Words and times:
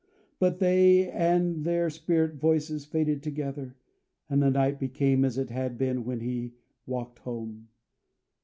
But 0.39 0.57
they 0.57 1.11
and 1.11 1.63
their 1.63 1.91
spirit 1.91 2.37
voices 2.37 2.85
faded 2.85 3.21
together; 3.21 3.75
and 4.31 4.41
the 4.41 4.49
night 4.49 4.79
became 4.79 5.23
as 5.23 5.37
it 5.37 5.51
had 5.51 5.77
been 5.77 6.05
when 6.05 6.21
he 6.21 6.55
walked 6.87 7.19
home. 7.19 7.67